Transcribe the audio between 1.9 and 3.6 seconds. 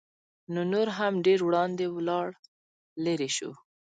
ولاړ لېرې شو.